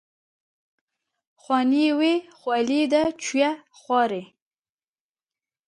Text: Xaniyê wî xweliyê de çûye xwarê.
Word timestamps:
Xaniyê 1.43 1.91
wî 1.99 2.13
xweliyê 2.39 2.85
de 2.93 3.03
çûye 3.23 3.51
xwarê. 3.79 4.23